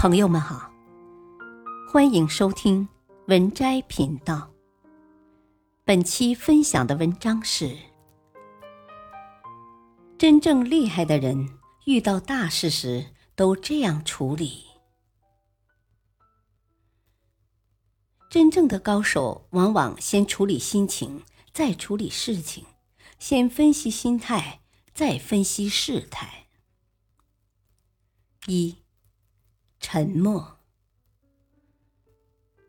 [0.00, 0.72] 朋友们好，
[1.92, 2.88] 欢迎收听
[3.26, 4.50] 文摘频道。
[5.84, 7.76] 本期分享的文章是：
[10.16, 11.46] 真正厉害的人
[11.84, 14.64] 遇到大事时都这样处理。
[18.30, 21.22] 真正的高手往往先处理心情，
[21.52, 22.64] 再处理事情；
[23.18, 24.62] 先分析心态，
[24.94, 26.46] 再分析事态。
[28.46, 28.78] 一。
[29.92, 30.58] 沉默。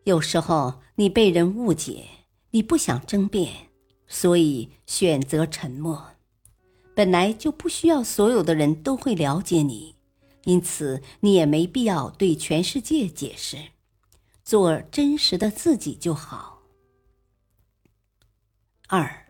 [0.05, 2.03] 有时候你被人误解，
[2.49, 3.69] 你不想争辩，
[4.07, 6.13] 所以选择沉默。
[6.95, 9.93] 本来就不需要所有的人都会了解你，
[10.45, 13.67] 因此你也没必要对全世界解释，
[14.43, 16.63] 做真实的自己就好。
[18.87, 19.27] 二，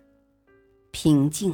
[0.92, 1.54] 平静。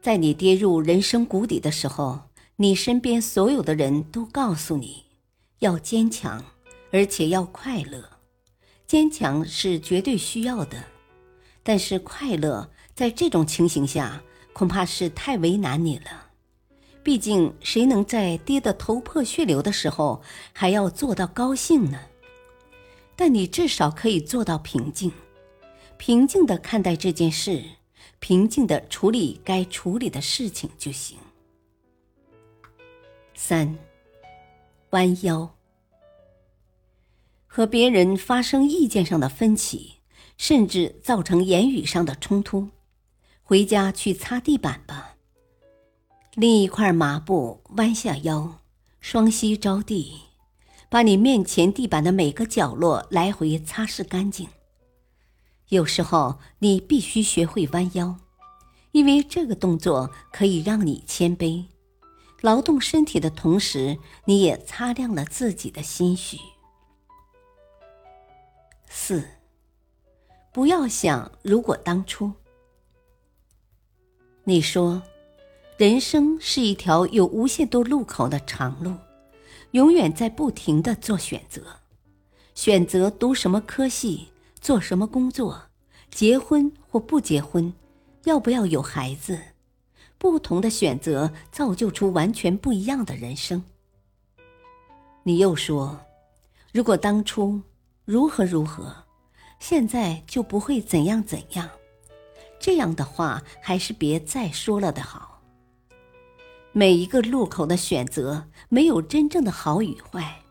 [0.00, 2.31] 在你跌入人生谷底的时候。
[2.62, 5.06] 你身边所有的人都告诉你，
[5.58, 6.44] 要坚强，
[6.92, 8.08] 而且要快乐。
[8.86, 10.80] 坚强是绝对需要的，
[11.64, 16.28] 但是快乐在这种情形下恐怕是太为难你了。
[17.02, 21.98] 毕竟，谁能在跌得头破血流的时候还要做到高兴呢？
[23.16, 25.10] 但你至少可以做到平静，
[25.96, 27.60] 平静的看待这件事，
[28.20, 31.18] 平静的处理该处理的事情就行。
[33.34, 33.78] 三，
[34.90, 35.54] 弯腰。
[37.46, 39.94] 和别人发生意见上的分歧，
[40.36, 42.68] 甚至造成言语上的冲突，
[43.42, 45.16] 回家去擦地板吧。
[46.34, 48.60] 拎一块抹布，弯下腰，
[49.00, 50.14] 双膝着地，
[50.88, 54.48] 把你面前地板的每个角落来回擦拭干净。
[55.68, 58.16] 有时候你必须学会弯腰，
[58.92, 61.64] 因为这个动作可以让你谦卑。
[62.42, 66.36] 劳动身体的同时，你也擦亮了自己的心绪。
[68.88, 69.24] 四，
[70.52, 72.32] 不要想如果当初。
[74.42, 75.00] 你说，
[75.76, 78.96] 人生是一条有无限多路口的长路，
[79.70, 81.62] 永远在不停的做选择，
[82.56, 85.62] 选择读什么科系，做什么工作，
[86.10, 87.72] 结婚或不结婚，
[88.24, 89.38] 要不要有孩子。
[90.22, 93.64] 不同的选择造就出完全不一样的人生。
[95.24, 95.98] 你又说，
[96.72, 97.60] 如果当初
[98.04, 98.94] 如何如何，
[99.58, 101.68] 现在就不会怎样怎样。
[102.60, 105.42] 这样的话，还是别再说了的好。
[106.70, 110.42] 每一个路口的选择，没有真正的好与坏。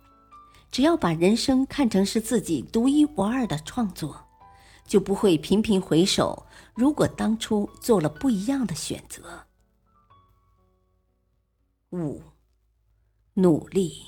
[0.69, 4.19] 只要把人生看成是自己独一无二的创作，
[4.85, 6.45] 就不会频频回首。
[6.75, 9.47] 如果当初做了不一样的选择。
[11.91, 12.21] 五，
[13.33, 14.03] 努力。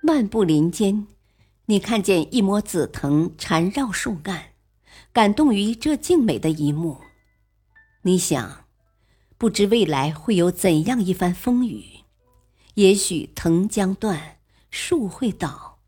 [0.00, 1.08] 漫步林间，
[1.66, 4.52] 你看见一抹紫藤缠绕树干，
[5.12, 6.98] 感动于这静美的一幕。
[8.02, 8.66] 你想，
[9.36, 12.04] 不知未来会有怎样一番风雨？
[12.74, 14.38] 也许藤将断，
[14.70, 15.80] 树会倒；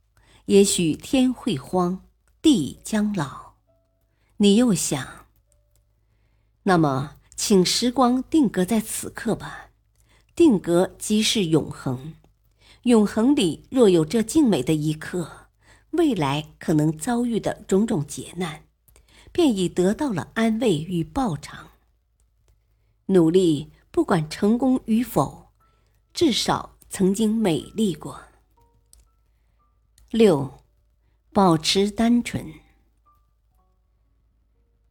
[0.46, 2.02] 也许天会荒，
[2.42, 3.52] 地将老。
[4.38, 5.26] 你又想，
[6.64, 7.19] 那么。
[7.50, 9.70] 请时光定格在此刻吧，
[10.36, 12.14] 定格即是永恒。
[12.82, 15.48] 永恒里若有这静美的一刻，
[15.90, 18.62] 未来可能遭遇的种种劫难，
[19.32, 21.70] 便已得到了安慰与报偿。
[23.06, 25.48] 努力，不管成功与否，
[26.14, 28.20] 至少曾经美丽过。
[30.10, 30.62] 六，
[31.32, 32.46] 保持单纯，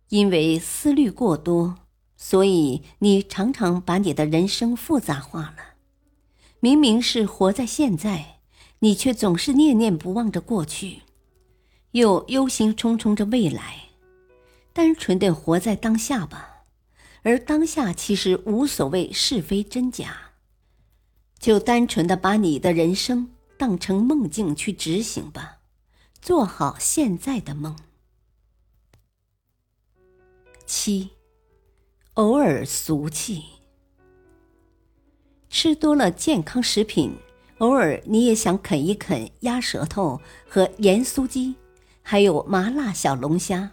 [0.10, 1.78] 因为思虑过多。
[2.22, 5.76] 所以，你常常把你的人生复杂化了。
[6.60, 8.42] 明明是活在现在，
[8.80, 11.04] 你却总是念念不忘着过去，
[11.92, 13.86] 又忧心忡忡着未来。
[14.74, 16.66] 单纯的活在当下吧，
[17.24, 20.32] 而当下其实无所谓是非真假，
[21.40, 25.60] 就单纯的把你的人生当成梦境去执行吧，
[26.22, 27.78] 做好现在的梦。
[30.66, 31.12] 七。
[32.20, 33.46] 偶尔俗气，
[35.50, 37.16] 吃多了健康食品，
[37.60, 41.56] 偶尔你也想啃一啃鸭舌头和盐酥鸡，
[42.02, 43.72] 还有麻辣小龙虾。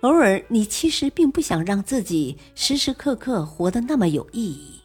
[0.00, 4.80] 偶尔你其实并不想让自己时时刻刻活得那么有意义。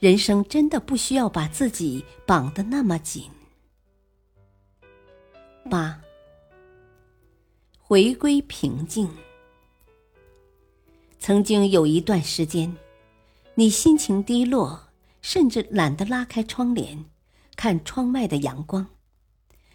[0.00, 3.30] 人生真的不需要把自己绑得那么紧。
[5.70, 6.00] 八，
[7.78, 9.08] 回归平静。
[11.26, 12.76] 曾经有一段时间，
[13.54, 14.88] 你心情低落，
[15.22, 17.06] 甚至懒得拉开窗帘，
[17.56, 18.88] 看窗外的阳光。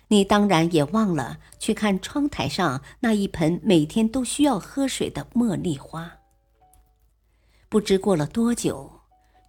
[0.09, 6.19] 你当然也忘了去看窗台上那一盆每天都需要喝水的茉莉花。
[7.67, 8.99] 不知过了多久，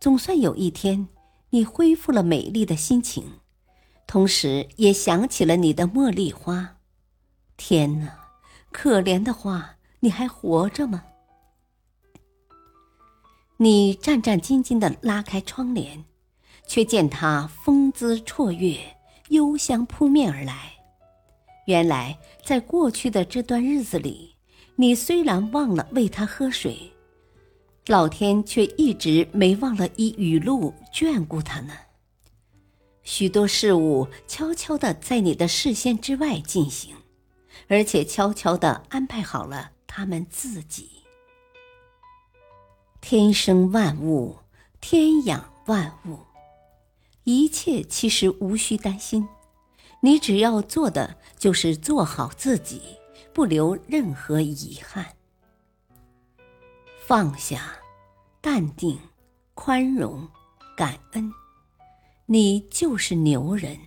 [0.00, 1.06] 总算有一天，
[1.50, 3.40] 你恢复了美丽的心情，
[4.06, 6.78] 同时也想起了你的茉莉花。
[7.58, 8.18] 天哪，
[8.72, 11.04] 可怜的花，你还活着吗？
[13.62, 16.02] 你战战兢兢地拉开窗帘，
[16.66, 18.74] 却见他风姿绰约。
[19.28, 20.72] 幽香扑面而来。
[21.66, 24.34] 原来，在过去的这段日子里，
[24.76, 26.90] 你虽然忘了喂他喝水，
[27.86, 31.74] 老天却一直没忘了以雨露眷顾他呢。
[33.02, 36.96] 许多事物悄悄地在你的视线之外进行，
[37.68, 40.99] 而且悄悄地安排好了他们自己。
[43.00, 44.36] 天生万物，
[44.80, 46.18] 天养万物。
[47.24, 49.26] 一切其实无需担心，
[50.00, 52.82] 你只要做的就是做好自己，
[53.32, 55.06] 不留任何遗憾。
[57.06, 57.72] 放下，
[58.40, 58.98] 淡定，
[59.54, 60.28] 宽容，
[60.76, 61.32] 感恩，
[62.26, 63.78] 你就是牛人。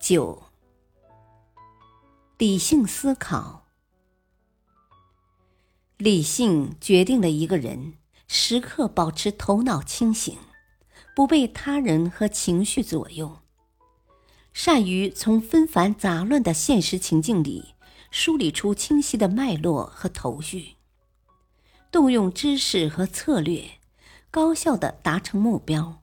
[0.00, 0.42] 九，
[2.38, 3.61] 理性思考，
[6.02, 7.94] 理性决定了一个人
[8.26, 10.36] 时刻保持头脑清醒。
[11.14, 13.40] 不被他人和情绪左右，
[14.54, 17.74] 善于从纷繁杂乱的现实情境里
[18.10, 20.76] 梳理出清晰的脉络和头绪，
[21.90, 23.62] 动用知识和策略，
[24.30, 26.02] 高效的达成目标。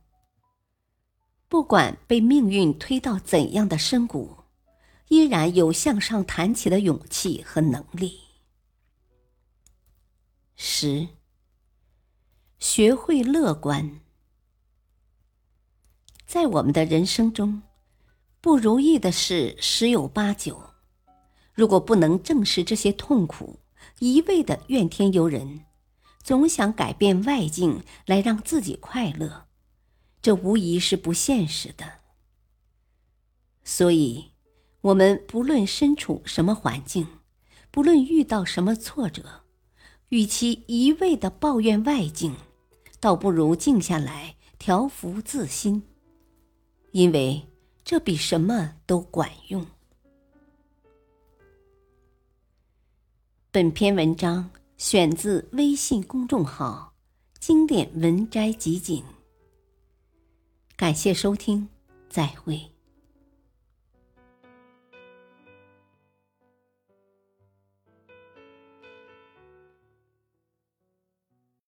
[1.47, 4.37] 不管被命运推到怎样的深谷，
[5.07, 8.28] 依然有向上弹起的勇气和能力。
[10.61, 11.07] 十，
[12.59, 14.01] 学会乐观。
[16.25, 17.61] 在我们的人生中，
[18.41, 20.71] 不如意的事十有八九。
[21.53, 23.61] 如果不能正视这些痛苦，
[23.99, 25.61] 一味的怨天尤人，
[26.21, 29.45] 总想改变外境来让自己快乐，
[30.21, 32.01] 这无疑是不现实的。
[33.63, 34.33] 所以，
[34.81, 37.07] 我们不论身处什么环境，
[37.71, 39.45] 不论遇到什么挫折，
[40.09, 42.35] 与其一味的抱怨外境，
[42.99, 45.83] 倒不如静下来调服自心。
[46.91, 47.47] 因为
[47.83, 49.65] 这比什么都管用。
[53.51, 56.93] 本篇文章选自微信公众号
[57.39, 59.03] “经典文摘集锦”。
[60.75, 61.67] 感谢收听，
[62.09, 62.78] 再会。